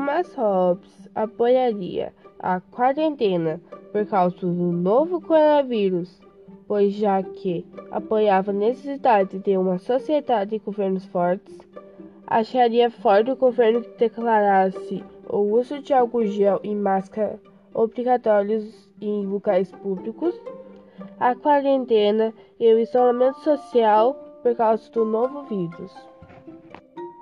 [0.00, 3.60] Thomas Hobbes apoiaria a quarentena
[3.92, 6.18] por causa do novo coronavírus,
[6.66, 11.54] pois já que apoiava a necessidade de uma sociedade e governos fortes,
[12.26, 17.38] acharia forte o governo que declarasse o uso de álcool gel e máscara
[17.74, 20.34] obrigatórios em locais públicos,
[21.20, 25.94] a quarentena e o isolamento social por causa do novo vírus.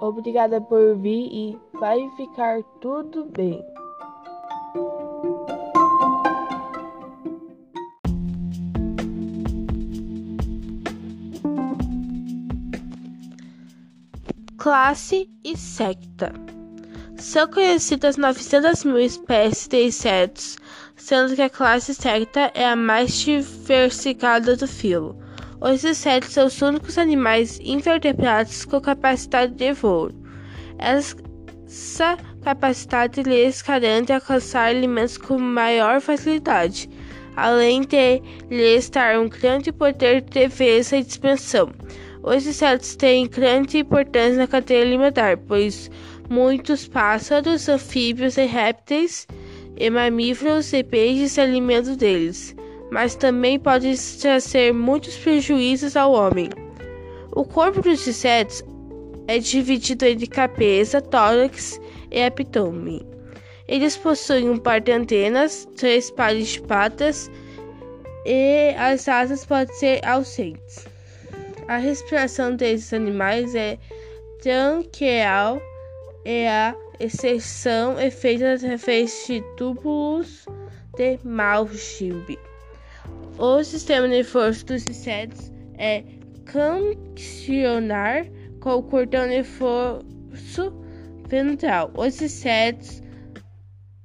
[0.00, 3.62] Obrigada por vir e vai ficar tudo bem.
[14.56, 16.32] Classe e secta.
[17.16, 20.56] São conhecidas 900 mil espécies de insetos,
[20.96, 25.16] sendo que a classe secta é a mais diversificada do filo.
[25.60, 30.10] Os insetos são os únicos animais invertebrados com capacidade de voo.
[31.68, 36.88] Essa capacidade lhes garante alcançar alimentos com maior facilidade,
[37.36, 41.70] além de lhes dar um grande poder de defesa e dispersão.
[42.22, 45.90] Os insetos têm grande importância na cadeia alimentar, pois
[46.30, 49.26] muitos pássaros, anfíbios e répteis
[49.76, 52.56] e mamíferos e peixes se alimentam deles
[52.90, 56.48] mas também pode trazer muitos prejuízos ao homem.
[57.32, 58.64] O corpo dos insetos
[59.28, 61.78] é dividido entre cabeça, tórax
[62.10, 63.06] e abdômen.
[63.68, 67.30] Eles possuem um par de antenas, três pares de patas
[68.24, 70.86] e as asas podem ser ausentes.
[71.68, 73.78] A respiração desses animais é
[74.40, 75.60] tranqueal
[76.24, 80.46] e a exceção é feita através de túbulos
[80.96, 82.38] de Malchimbe.
[83.38, 86.02] O sistema nervoso dos insetos é
[86.46, 88.24] cancionar
[88.60, 90.72] com o cordão nervoso
[91.28, 91.92] ventral.
[91.96, 93.02] Os insetos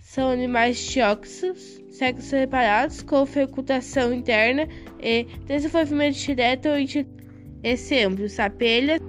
[0.00, 4.68] são animais dióxicos, sexos separados, com fecundação interna
[5.00, 7.16] e desenvolvimento direto ou indireto.
[7.62, 9.00] Exemplos: abelhas.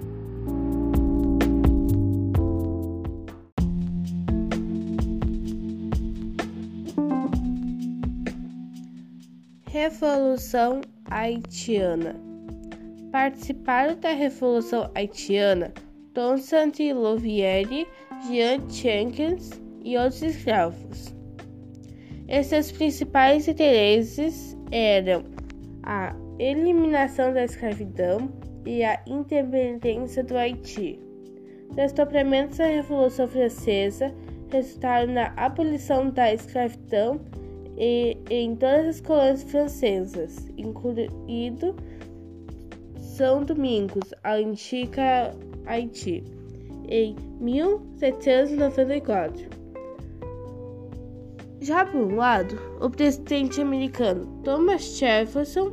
[9.70, 12.27] Revolução Haitiana
[13.10, 15.72] Participaram da Revolução Haitiana
[16.12, 17.86] Toussaint Louvière,
[18.26, 19.50] Jean Jenkins
[19.84, 21.14] e outros escravos.
[22.28, 25.24] Esses principais interesses eram
[25.82, 28.30] a eliminação da escravidão
[28.66, 31.00] e a independência do Haiti.
[31.74, 34.14] Desdobramentos da Revolução Francesa
[34.50, 37.20] resultaram na abolição da escravidão
[37.76, 41.76] e em todas as colônias francesas, incluído
[43.18, 45.34] São Domingos, a antiga
[45.66, 46.22] Haiti,
[46.88, 49.48] em 1794.
[51.60, 55.72] Já por um lado, o presidente americano Thomas Jefferson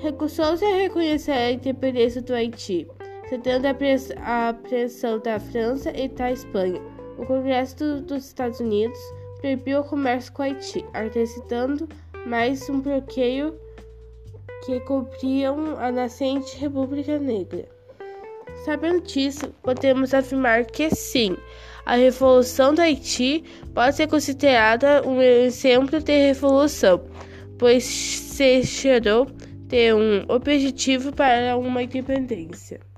[0.00, 2.88] recusou-se a reconhecer a independência do Haiti,
[3.28, 3.74] cedendo a
[4.52, 6.82] pressão da França e da Espanha.
[7.16, 8.98] O Congresso dos Estados Unidos
[9.40, 11.88] proibiu o comércio com Haiti, acrescentando
[12.26, 13.56] mais um bloqueio
[14.64, 17.68] que cobriam a nascente República Negra.
[18.64, 21.36] Sabendo disso, podemos afirmar que sim,
[21.84, 23.42] a Revolução do Haiti
[23.74, 27.02] pode ser considerada um exemplo de revolução,
[27.58, 29.26] pois se gerou
[29.66, 32.91] de um objetivo para uma independência.